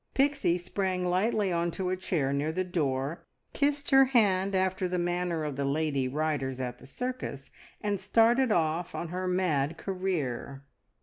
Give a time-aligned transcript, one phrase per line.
[0.15, 4.97] Pixie sprang lightly on to a chair near the door, kissed her hand after the
[4.97, 10.63] manner of the lady riders at the circus, and started off on her mad career.